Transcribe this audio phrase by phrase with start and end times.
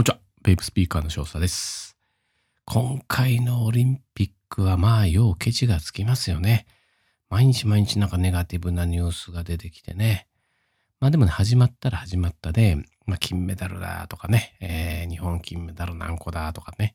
[0.00, 0.20] こんにちは。
[0.42, 1.94] ベイブスピーカーの少佐です。
[2.64, 6.64] 今回のオリンピックはまあ、ようケチがつきますよね。
[7.28, 10.26] 毎日毎日なんかネガティブなニュースが出てきてね。
[11.00, 16.94] まあでもね、始まったら始まったで、まあ金メダルだとかね、えー日本金メダル何個だとかね。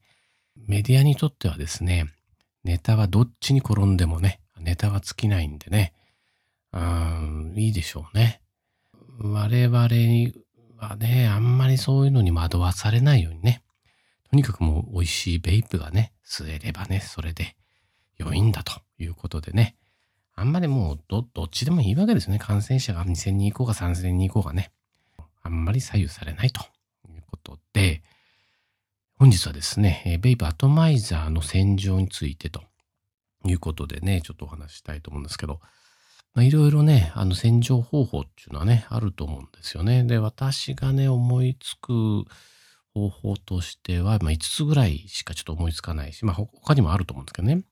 [0.56, 2.08] メディアにとってはですね、
[2.64, 5.94] ネタはどっちに転んでもね、ネタは尽きないんでね。
[6.74, 8.42] うん、いいでしょうね。
[9.20, 10.45] 我々
[10.78, 13.64] はね、あんまりそういうのに惑わされないようにね。
[14.30, 17.56] とにかくもう美味しいベイプがね、吸えればね、それで
[18.18, 19.76] 良いんだということでね。
[20.36, 22.40] あんまりもうど、どっちでもいいわけですね。
[22.40, 24.72] 感染者が2000人いこうが3000人いこうがね。
[25.42, 26.62] あんまり左右されないと
[27.08, 28.02] いうことで、
[29.18, 32.64] 本日はですね、ベイプアトマイザーの洗浄についてと
[33.46, 35.62] いうことでね、ちょっとお話したいと思うんですけど、
[36.36, 40.04] まあ、いろいろね、あの洗浄方法っていうのはね、あると思うんですよね。
[40.04, 42.26] で、私がね、思いつく
[42.94, 47.64] 方法としては、まあ、5つぐらいしかちょっと思いつかないし、まあ、他にもあると思うんですけどね。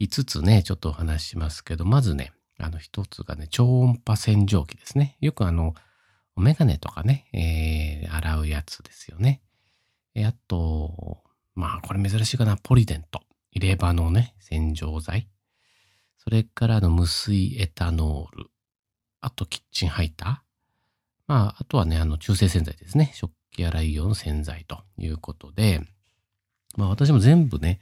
[0.00, 5.16] 5つね、ちょっとお話しますけど、まずね、あの1つがね、超音波洗浄機ですね。
[5.20, 5.74] よくあの、
[6.36, 9.40] メガネとかね、えー洗うやつですよね。
[10.14, 11.18] えあと、
[11.54, 13.22] まあ、これ珍しいかな、ポリデント。
[13.52, 15.28] 入れ歯のね、洗浄剤。
[16.28, 18.50] それからの無水エタノール。
[19.22, 20.36] あとキッチンハイター。
[21.26, 23.12] まあ、あとはね、あの中性洗剤ですね。
[23.14, 25.80] 食器洗い用の洗剤ということで、
[26.76, 27.80] まあ私も全部ね、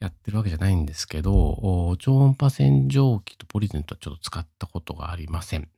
[0.00, 5.68] やってるわけじゃないんですけど、超音波洗浄機とポリデントはちょっと使ったことがありません。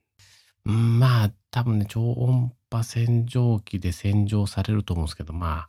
[0.65, 5.67] うんまあ、多分ね、超音波洗浄機で洗浄されると思うんですけど、ま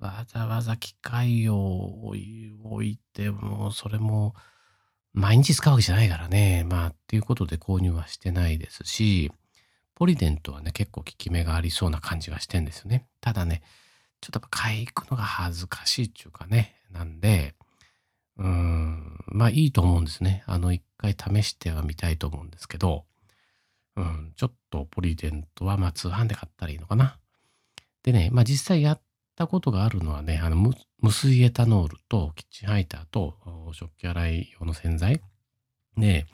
[0.00, 4.34] あ、わざわざ機械を置いても、それも、
[5.16, 6.64] 毎日使うわけじゃないからね。
[6.68, 9.32] まあ、っていうことで購入はしてないですし、
[9.94, 13.06] ポリデントはね、結構効き目がありそうな感じがしてんですよね。
[13.22, 13.62] ただね、
[14.20, 17.54] ちょっとやっぱ買い行くのが恥ずかしいっていうかね、なんで、
[18.36, 20.44] うーん、まあいいと思うんですね。
[20.46, 23.06] あの、一回試してはみたいと思うんですけど、
[23.96, 27.18] うん、ちょっとポリデントはまあ通販で買ったらいいのかな。
[28.02, 29.00] でね、まあ実際やっ
[29.36, 33.34] たことがあるのはね、あの無無水エタノールとキッチンハイターと
[33.72, 35.20] 食器洗い用の洗剤。
[35.96, 36.26] で、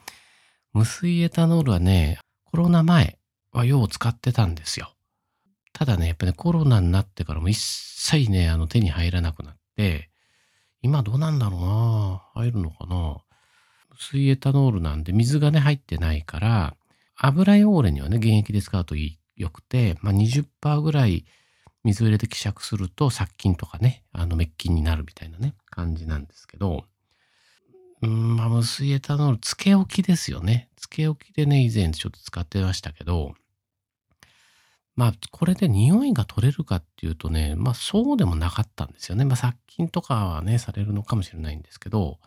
[0.72, 3.18] 無水エタノールはね、コロナ前
[3.50, 4.92] はよう使ってたんですよ。
[5.72, 10.10] ただね、やっぱね、コロナになってからも一切ね、あの手に入らなくなって、
[10.80, 13.19] 今どうなんだろうな入るのかな
[13.90, 16.76] 無水エタノールなんで水がね、入ってないから、
[17.16, 21.24] 油汚れにはね、原液で使うといいよくて、まあ、20%ぐらい
[21.84, 26.84] 水を入れて希釈すると殺菌とかね、あの滅菌になるみたいなね、感じなんですけど、
[28.03, 30.69] うん、まあ、無水エタノール、つけ置きですよね。
[30.76, 33.34] つけ置きでね、以前ちょっと使ってましたけど、
[34.97, 39.25] まあ、これで匂いが取れるかっていうとね、まあ、そうでもなかったんですよね。
[39.25, 42.19] まあ、殺菌とかはね、されるのかもしれないんですけど、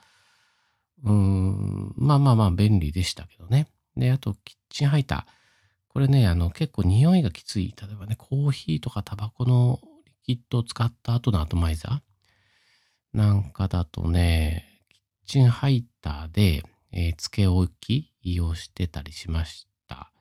[1.04, 3.68] うーん、まあまあまあ、便利でしたけどね。
[3.98, 5.45] で、あと、キッチンハイター。
[5.96, 7.74] これね、あの、結構匂いがきつい。
[7.82, 9.80] 例えばね、コーヒーとかタバコの
[10.28, 20.12] リキッドを使った後のアトマイザーなんかだとね、キッチンハイターで、えー、つけ置きをしてたりしました。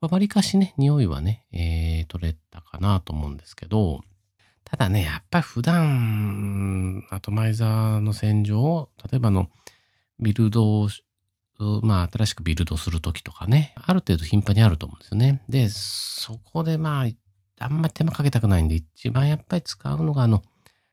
[0.00, 4.00] わりかしね、匂いはね、えー取れたかなと思うんですけど、
[4.64, 9.50] ただね、やっぱり普段、アトマイザーの洗浄を、例えばの、
[10.20, 10.88] ビルド、
[11.58, 15.42] まあ、新しくビルドするときとかね、ある程度頻繁にあると思うんですよね。
[15.48, 17.06] で、そこでまあ、
[17.60, 20.42] あんまり手間かけたくないんで、一番やっぱり使うのが、あの、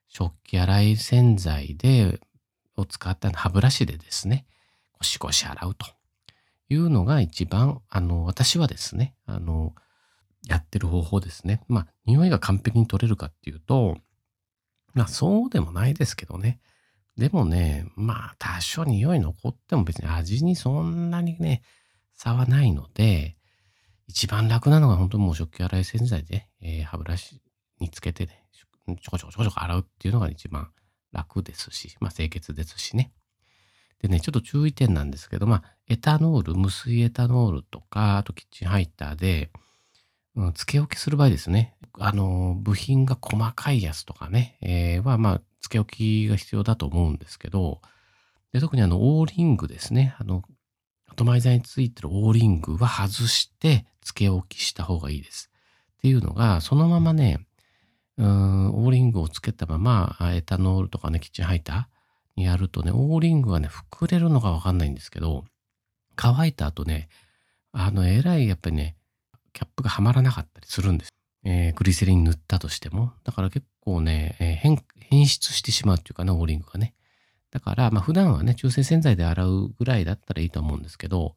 [0.07, 2.19] 食器洗い洗剤で、
[2.77, 4.45] を使った歯ブラシでですね、
[4.93, 5.85] ゴシゴシ洗うと
[6.69, 9.75] いうのが一番、あの、私はですね、あの、
[10.47, 11.61] やってる方法ですね。
[11.67, 13.97] まあ、匂いが完璧に取れるかっていうと、
[14.93, 16.59] まあ、そうでもないですけどね。
[17.17, 21.61] でもね、まあ、多少匂い残っても別に味にそんなにね、
[22.13, 23.37] 差はないので、
[24.07, 27.41] 一番楽なのが本当にもう食器洗い洗剤で、えー歯ブラシ
[27.79, 30.69] につけてね、ちょこちょこちょこちょこ洗うっていうのが一番
[31.11, 33.11] 楽ですし、まあ清潔ですしね。
[34.01, 39.51] でね、ちょっと注意点なんですけど、まあ、エタノール、無水エタノールとか、あとキッチンハイターで、
[40.35, 41.75] うん、つけ置きする場合ですね。
[41.97, 47.81] あの、部品が細かいやつとかね、えーは、まあ、つけ置きが必要だと思うんですけど、
[48.53, 50.15] で特にあの、オーリングですね。
[50.19, 50.43] あの、
[51.07, 55.49] アトマイザーについてるオーリングは外して、つけ置きした方がいいです。
[55.97, 57.47] っていうのが、そのままね、
[58.17, 65.45] うーん、オーリングをつけたまま、エタノールとかね、キッチンハイターにやるとね、オーリングがね、膨れるのがわかんないんですけど、
[66.15, 67.09] 乾いた後ね、
[67.71, 68.95] あの、えらいやっぱりね、
[69.51, 71.11] キャップがはまらなかったりするんです。
[71.45, 76.95] えー、グリセリン塗ったとしても、だから結構ね、えー、変、変質してしまうっていうかな、オーリングがね。
[77.51, 81.35] だから、まあ普段はね、中性洗剤で洗うぐらいだったらいいと思うんですけど、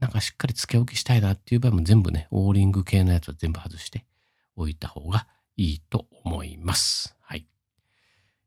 [0.00, 4.04] なんかしっかりつけ置きしたいなっていう場合も全部ね、オーリング系のやつは全部外して
[4.56, 5.26] おいた方が
[5.56, 7.16] いいと思います。
[7.22, 7.46] はい。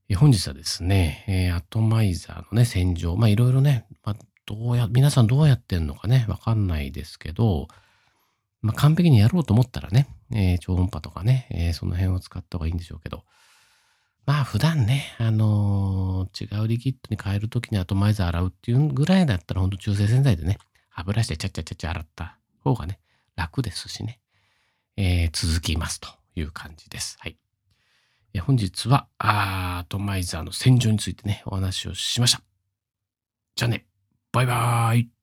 [0.09, 3.15] え本日はですね、えー、アトマイザーのね、洗浄。
[3.15, 4.15] まあいろいろね、まあ
[4.45, 7.67] どうや、皆さんどうやってんのかね、わかんないですけど、
[8.61, 13.23] まあ完璧にやろうと思ったらね、えー、超音波とかね、えー、その辺を使った方がいいんでしょうけど、
[14.25, 20.57] まあ普段ね、あのー、違うリキッドに変えるときにアトマイザー洗うっていうぐらいだったら、ほんと中性洗剤でね、
[20.89, 22.99] 歯ブラシでちゃちゃちゃちゃ洗った方がね、
[23.35, 24.19] 楽ですしね、
[24.97, 27.17] えー、続きますという感じです。
[27.19, 27.37] はい。
[28.33, 32.41] え本日はアトマイザーの洗浄についてね、お話をしました。
[33.55, 33.87] じゃあね、
[34.31, 35.18] バイバーイ。